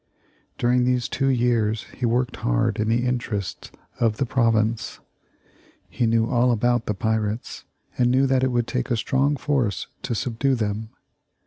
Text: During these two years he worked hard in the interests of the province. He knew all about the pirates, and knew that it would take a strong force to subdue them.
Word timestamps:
During 0.57 0.83
these 0.83 1.07
two 1.07 1.27
years 1.27 1.83
he 1.93 2.07
worked 2.07 2.37
hard 2.37 2.79
in 2.79 2.89
the 2.89 3.05
interests 3.05 3.71
of 3.99 4.17
the 4.17 4.25
province. 4.25 4.99
He 5.91 6.07
knew 6.07 6.25
all 6.27 6.51
about 6.51 6.87
the 6.87 6.95
pirates, 6.95 7.65
and 7.99 8.09
knew 8.09 8.25
that 8.25 8.43
it 8.43 8.49
would 8.51 8.65
take 8.65 8.89
a 8.89 8.97
strong 8.97 9.37
force 9.37 9.85
to 10.01 10.15
subdue 10.15 10.55
them. 10.55 10.89